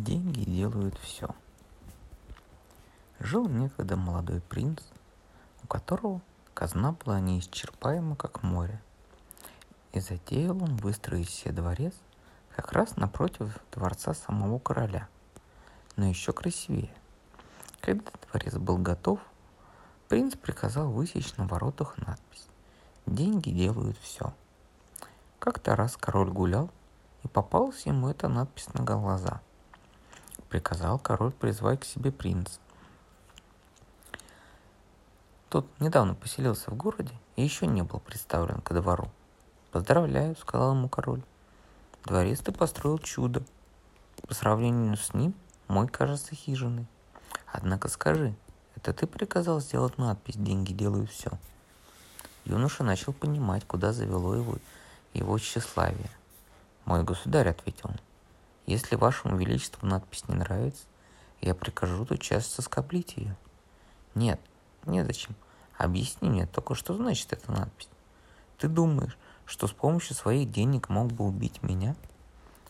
Деньги 0.00 0.44
делают 0.44 0.96
все. 0.96 1.28
Жил 3.18 3.46
некогда 3.50 3.96
молодой 3.96 4.40
принц, 4.40 4.80
у 5.62 5.66
которого 5.66 6.22
казна 6.54 6.92
была 6.92 7.20
неисчерпаема, 7.20 8.16
как 8.16 8.42
море. 8.42 8.80
И 9.92 10.00
затеял 10.00 10.56
он 10.62 10.76
выстроить 10.76 11.28
себе 11.28 11.52
дворец 11.52 11.92
как 12.56 12.72
раз 12.72 12.96
напротив 12.96 13.58
дворца 13.72 14.14
самого 14.14 14.58
короля, 14.58 15.06
но 15.96 16.06
еще 16.06 16.32
красивее. 16.32 16.94
Когда 17.82 18.10
дворец 18.30 18.54
был 18.54 18.78
готов, 18.78 19.20
принц 20.08 20.34
приказал 20.34 20.90
высечь 20.90 21.36
на 21.36 21.46
воротах 21.46 21.98
надпись 21.98 22.46
«Деньги 23.04 23.50
делают 23.50 23.98
все». 23.98 24.32
Как-то 25.38 25.76
раз 25.76 25.98
король 25.98 26.30
гулял, 26.30 26.70
и 27.22 27.28
попалась 27.28 27.84
ему 27.84 28.08
эта 28.08 28.28
надпись 28.28 28.72
на 28.72 28.82
глаза. 28.82 29.42
Приказал 30.50 30.98
король 30.98 31.30
призвать 31.30 31.80
к 31.80 31.84
себе 31.84 32.10
принца. 32.10 32.58
Тот 35.48 35.64
недавно 35.78 36.16
поселился 36.16 36.72
в 36.72 36.76
городе 36.76 37.14
и 37.36 37.42
еще 37.42 37.68
не 37.68 37.82
был 37.82 38.00
представлен 38.00 38.60
ко 38.60 38.74
двору. 38.74 39.08
«Поздравляю»,— 39.70 40.36
сказал 40.40 40.72
ему 40.74 40.88
король. 40.88 41.22
«Дворец 42.04 42.40
ты 42.40 42.50
построил 42.50 42.98
чудо. 42.98 43.44
По 44.26 44.34
сравнению 44.34 44.96
с 44.96 45.14
ним 45.14 45.34
мой 45.68 45.86
кажется 45.86 46.34
хижиной. 46.34 46.86
Однако 47.46 47.86
скажи, 47.86 48.34
это 48.74 48.92
ты 48.92 49.06
приказал 49.06 49.60
сделать 49.60 49.98
надпись 49.98 50.36
«Деньги 50.36 50.72
делают 50.72 51.10
все»?» 51.10 51.30
Юноша 52.44 52.82
начал 52.82 53.12
понимать, 53.12 53.64
куда 53.66 53.92
завело 53.92 54.34
его 54.34 54.56
его 55.14 55.38
тщеславие. 55.38 56.10
«Мой 56.86 57.04
государь»,— 57.04 57.48
ответил 57.50 57.90
он,— 57.90 58.00
«если 58.70 58.94
вашему 58.94 59.36
величеству 59.36 59.84
надпись 59.84 60.28
не 60.28 60.36
нравится, 60.36 60.84
я 61.40 61.56
прикажу 61.56 62.06
тотчас 62.06 62.46
соскоблить 62.46 63.16
ее». 63.16 63.36
«Нет, 64.14 64.40
незачем. 64.86 65.34
Объясни 65.76 66.30
мне 66.30 66.46
только, 66.46 66.76
что 66.76 66.94
значит 66.94 67.32
эта 67.32 67.50
надпись. 67.50 67.88
Ты 68.58 68.68
думаешь, 68.68 69.18
что 69.44 69.66
с 69.66 69.72
помощью 69.72 70.14
своих 70.14 70.52
денег 70.52 70.88
мог 70.88 71.08
бы 71.10 71.24
убить 71.24 71.64
меня?» 71.64 71.96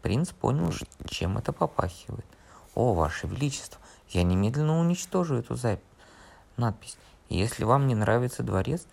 Принц 0.00 0.30
понял, 0.30 0.72
чем 1.06 1.36
это 1.36 1.52
попахивает. 1.52 2.24
«О, 2.74 2.94
ваше 2.94 3.26
величество, 3.26 3.78
я 4.08 4.22
немедленно 4.22 4.80
уничтожу 4.80 5.34
эту 5.34 5.56
запись, 5.56 5.84
надпись. 6.56 6.96
Если 7.28 7.64
вам 7.64 7.86
не 7.86 7.94
нравится 7.94 8.42
дворец, 8.42 8.86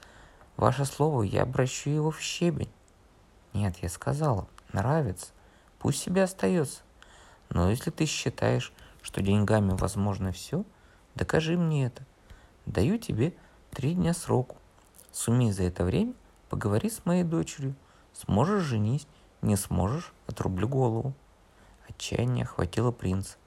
ваше 0.57 0.83
слово, 0.83 1.23
я 1.23 1.43
обращу 1.43 1.89
его 1.89 2.11
в 2.11 2.19
щебень». 2.19 2.69
«Нет, 3.53 3.77
я 3.77 3.87
сказала, 3.87 4.49
нравится, 4.73 5.27
пусть 5.79 6.01
себе 6.01 6.23
остается. 6.23 6.81
Но 7.49 7.69
если 7.69 7.89
ты 7.89 8.05
считаешь, 8.05 8.71
что 9.01 9.21
деньгами 9.21 9.71
возможно 9.71 10.31
все, 10.31 10.63
докажи 11.15 11.57
мне 11.57 11.85
это. 11.87 12.03
Даю 12.65 12.97
тебе 12.97 13.33
три 13.71 13.93
дня 13.93 14.13
сроку. 14.13 14.57
Сумей 15.11 15.51
за 15.51 15.63
это 15.63 15.83
время, 15.83 16.13
поговори 16.49 16.89
с 16.89 17.05
моей 17.05 17.23
дочерью. 17.23 17.75
Сможешь 18.13 18.63
женись, 18.63 19.07
не 19.41 19.55
сможешь, 19.55 20.13
отрублю 20.27 20.67
голову. 20.67 21.13
Отчаяние 21.87 22.43
охватило 22.43 22.91
принца. 22.91 23.37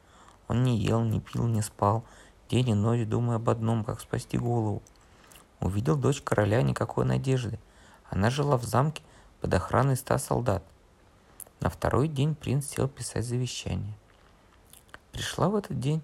Он 0.48 0.64
не 0.64 0.77
ел, 0.78 1.03
не 1.03 1.20
пил, 1.20 1.47
не 1.47 1.62
спал, 1.62 2.05
день 2.48 2.70
и 2.70 2.75
ночь 2.75 3.06
думая 3.06 3.36
об 3.36 3.48
одном, 3.48 3.84
как 3.84 4.00
спасти 4.00 4.36
голову. 4.36 4.83
Увидел 5.61 5.97
дочь 5.97 6.20
короля 6.20 6.62
никакой 6.62 7.05
надежды. 7.05 7.58
Она 8.11 8.30
жила 8.30 8.58
в 8.58 8.64
замке 8.64 9.03
под 9.41 9.55
охраной 9.55 9.97
ста 9.97 10.19
солдат. 10.19 10.64
На 11.62 11.70
второй 11.70 12.08
день 12.08 12.34
принц 12.34 12.66
сел 12.66 12.88
писать 12.88 13.24
завещание. 13.24 13.94
Пришла 15.12 15.48
в 15.48 15.55
этот 15.55 15.78
день 15.78 16.02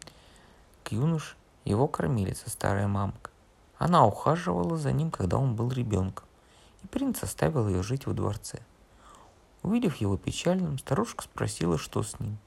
к 0.84 0.92
юноше 0.92 1.34
его 1.64 1.88
кормилица, 1.88 2.48
старая 2.48 2.86
мамка. 2.86 3.32
Она 3.76 4.06
ухаживала 4.06 4.76
за 4.76 4.92
ним, 4.92 5.10
когда 5.10 5.36
он 5.36 5.56
был 5.56 5.72
ребенком, 5.72 6.24
и 6.84 6.86
принц 6.86 7.24
оставил 7.24 7.66
ее 7.66 7.82
жить 7.82 8.06
во 8.06 8.12
дворце. 8.12 8.60
Увидев 9.64 9.96
его 9.96 10.16
печальным, 10.16 10.78
старушка 10.78 11.24
спросила, 11.24 11.76
что 11.76 12.04
с 12.04 12.20
ним. 12.20 12.38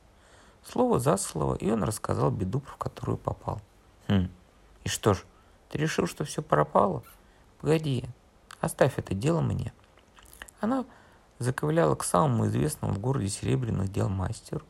Слово 0.65 1.01
за 1.01 1.17
слово, 1.17 1.55
и 1.55 1.69
он 1.69 1.83
рассказал 1.83 2.31
беду, 2.31 2.61
в 2.61 2.77
которую 2.77 3.17
попал. 3.17 3.59
«Хм, 4.07 4.29
и 4.85 4.87
что 4.87 5.15
ж, 5.15 5.25
ты 5.67 5.79
решил, 5.79 6.07
что 6.07 6.23
все 6.23 6.41
пропало? 6.41 7.03
Погоди, 7.59 8.05
оставь 8.61 8.97
это 8.97 9.13
дело 9.13 9.41
мне». 9.41 9.73
Она 10.61 10.85
заковыляла 11.41 11.95
к 11.95 12.03
самому 12.03 12.47
известному 12.47 12.93
в 12.93 12.99
городе 12.99 13.27
серебряных 13.27 13.91
дел 13.91 14.09
мастеру, 14.09 14.63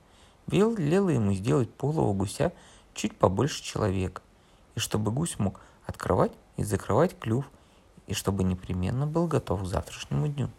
велела 0.48 1.09
ему 1.09 1.34
сделать 1.34 1.74
полого 1.74 2.14
гуся 2.14 2.54
чуть 2.94 3.18
побольше 3.18 3.62
человека, 3.64 4.22
и 4.76 4.80
чтобы 4.80 5.12
гусь 5.12 5.38
мог 5.38 5.60
открывать 5.86 6.31
и 6.58 6.64
закрывать 6.64 7.18
клюв, 7.20 7.46
и 8.08 8.14
чтобы 8.14 8.44
непременно 8.44 9.06
был 9.06 9.28
готов 9.28 9.64
к 9.64 9.66
завтрашнему 9.66 10.28
дню. 10.28 10.50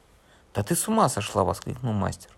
«Да 0.55 0.63
ты 0.63 0.77
с 0.77 0.87
ума 0.87 1.09
сошла!»— 1.09 1.45
воскликнул 1.45 1.93
мастер. 1.93 2.31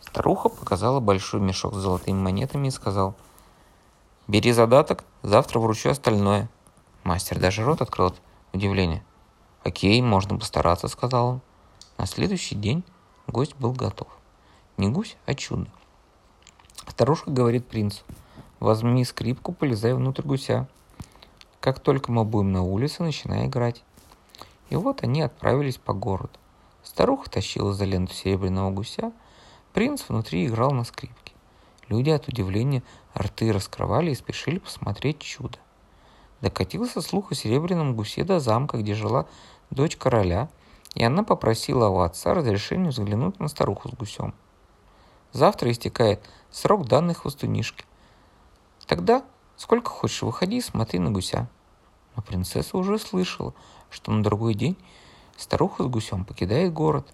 Старуха 0.00 0.48
показала 0.48 1.00
большой 1.00 1.40
мешок 1.40 1.74
с 1.74 1.78
золотыми 1.78 2.18
монетами 2.18 2.68
и 2.68 2.72
сказал, 2.72 3.14
«Бери 4.26 4.52
задаток, 4.52 5.04
завтра 5.22 5.60
вручу 5.60 5.90
остальное». 5.90 6.48
Мастер 7.04 7.38
даже 7.38 7.64
рот 7.64 7.80
открыл 7.80 8.08
от 8.08 8.20
удивления. 8.52 9.04
«Окей, 9.62 10.00
можно 10.02 10.38
постараться»,— 10.38 10.88
сказал 10.88 11.26
он. 11.26 11.40
На 11.96 12.06
следующий 12.06 12.56
день 12.56 12.82
гость 13.28 13.54
был 13.56 13.72
готов. 13.72 14.08
Не 14.76 14.88
гусь, 14.88 15.16
а 15.26 15.34
чудо. 15.34 15.70
Старушка 16.88 17.30
говорит 17.30 17.68
принцу, 17.68 18.02
возьми 18.58 19.04
скрипку, 19.04 19.52
полезай 19.52 19.94
внутрь 19.94 20.22
гуся. 20.22 20.68
Как 21.60 21.78
только 21.78 22.10
мы 22.10 22.24
будем 22.24 22.52
на 22.52 22.62
улице, 22.62 23.02
начинай 23.04 23.46
играть. 23.46 23.82
И 24.70 24.76
вот 24.76 25.04
они 25.04 25.22
отправились 25.22 25.76
по 25.76 25.92
городу. 25.92 26.32
Старуха 26.82 27.30
тащила 27.30 27.72
за 27.72 27.84
ленту 27.84 28.12
серебряного 28.12 28.70
гуся, 28.70 29.12
принц 29.72 30.04
внутри 30.08 30.46
играл 30.46 30.72
на 30.72 30.84
скрипке. 30.84 31.32
Люди 31.88 32.10
от 32.10 32.26
удивления 32.26 32.82
рты 33.16 33.52
раскрывали 33.52 34.10
и 34.10 34.16
спешили 34.16 34.58
посмотреть 34.58 35.20
чудо. 35.20 35.58
Докатился 36.40 37.00
слух 37.00 37.30
о 37.30 37.34
серебряном 37.36 37.94
гусе 37.94 38.24
до 38.24 38.40
замка, 38.40 38.78
где 38.78 38.94
жила 38.94 39.26
дочь 39.70 39.96
короля– 39.96 40.48
и 40.94 41.02
она 41.02 41.24
попросила 41.24 41.88
у 41.88 42.00
отца 42.00 42.34
разрешения 42.34 42.90
взглянуть 42.90 43.40
на 43.40 43.48
старуху 43.48 43.88
с 43.88 43.92
гусем. 43.92 44.34
Завтра 45.32 45.70
истекает 45.70 46.22
срок 46.50 46.86
данной 46.86 47.14
хвостунишки. 47.14 47.84
Тогда 48.86 49.24
сколько 49.56 49.90
хочешь 49.90 50.22
выходи 50.22 50.58
и 50.58 50.62
смотри 50.62 51.00
на 51.00 51.10
гуся. 51.10 51.48
Но 52.14 52.22
принцесса 52.22 52.76
уже 52.76 52.98
слышала, 52.98 53.54
что 53.90 54.12
на 54.12 54.22
другой 54.22 54.54
день 54.54 54.76
старуха 55.36 55.82
с 55.82 55.86
гусем 55.86 56.24
покидает 56.24 56.72
город. 56.72 57.12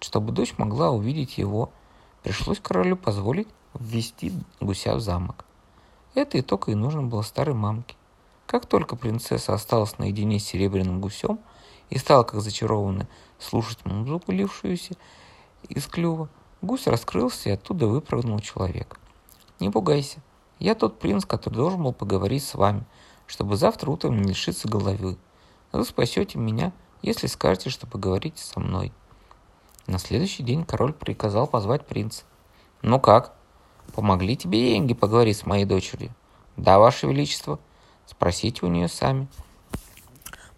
Чтобы 0.00 0.32
дочь 0.32 0.54
могла 0.58 0.90
увидеть 0.90 1.38
его, 1.38 1.72
пришлось 2.22 2.60
королю 2.60 2.96
позволить 2.96 3.48
ввести 3.72 4.32
гуся 4.60 4.94
в 4.94 5.00
замок. 5.00 5.46
Это 6.14 6.36
и 6.36 6.42
только 6.42 6.72
и 6.72 6.74
нужно 6.74 7.02
было 7.02 7.22
старой 7.22 7.54
мамке. 7.54 7.96
Как 8.46 8.66
только 8.66 8.96
принцесса 8.96 9.54
осталась 9.54 9.96
наедине 9.96 10.38
с 10.38 10.44
серебряным 10.44 11.00
гусем– 11.00 11.38
и 11.92 11.98
стала, 11.98 12.22
как 12.22 12.40
зачарованная, 12.40 13.06
слушать 13.38 13.84
музыку, 13.84 14.32
лившуюся 14.32 14.94
из 15.68 15.86
клюва. 15.86 16.30
Гусь 16.62 16.86
раскрылся, 16.86 17.50
и 17.50 17.52
оттуда 17.52 17.86
выпрыгнул 17.86 18.38
человек. 18.38 18.98
«Не 19.60 19.68
пугайся, 19.68 20.22
я 20.58 20.74
тот 20.74 20.98
принц, 20.98 21.26
который 21.26 21.56
должен 21.56 21.82
был 21.82 21.92
поговорить 21.92 22.44
с 22.44 22.54
вами, 22.54 22.86
чтобы 23.26 23.56
завтра 23.56 23.90
утром 23.90 24.22
не 24.22 24.30
лишиться 24.30 24.68
головы. 24.68 25.18
Вы 25.70 25.84
спасете 25.84 26.38
меня, 26.38 26.72
если 27.02 27.26
скажете, 27.26 27.68
что 27.68 27.86
поговорите 27.86 28.42
со 28.42 28.58
мной». 28.58 28.90
На 29.86 29.98
следующий 29.98 30.42
день 30.42 30.64
король 30.64 30.94
приказал 30.94 31.46
позвать 31.46 31.86
принца. 31.86 32.22
«Ну 32.80 33.00
как? 33.00 33.34
Помогли 33.94 34.34
тебе 34.34 34.70
деньги 34.70 34.94
поговорить 34.94 35.36
с 35.36 35.44
моей 35.44 35.66
дочерью?» 35.66 36.14
«Да, 36.56 36.78
ваше 36.78 37.06
величество. 37.06 37.58
Спросите 38.06 38.64
у 38.64 38.70
нее 38.70 38.88
сами». 38.88 39.28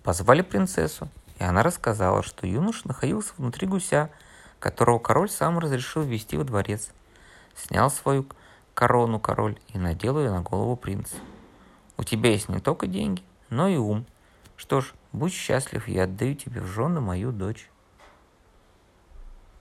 Позвали 0.04 0.42
принцессу, 0.42 1.08
она 1.44 1.62
рассказала, 1.62 2.22
что 2.22 2.46
юноша 2.46 2.86
находился 2.88 3.32
внутри 3.36 3.66
гуся, 3.66 4.10
которого 4.58 4.98
король 4.98 5.30
сам 5.30 5.58
разрешил 5.58 6.02
ввести 6.02 6.36
во 6.36 6.44
дворец. 6.44 6.90
Снял 7.54 7.90
свою 7.90 8.26
корону 8.74 9.20
король 9.20 9.58
и 9.68 9.78
надел 9.78 10.18
ее 10.18 10.30
на 10.30 10.40
голову 10.42 10.76
принца. 10.76 11.16
У 11.96 12.02
тебя 12.02 12.30
есть 12.30 12.48
не 12.48 12.60
только 12.60 12.86
деньги, 12.86 13.22
но 13.50 13.68
и 13.68 13.76
ум. 13.76 14.04
Что 14.56 14.80
ж, 14.80 14.92
будь 15.12 15.32
счастлив, 15.32 15.86
я 15.88 16.04
отдаю 16.04 16.34
тебе 16.34 16.60
в 16.60 16.66
жены 16.66 17.00
мою 17.00 17.30
дочь. 17.30 17.68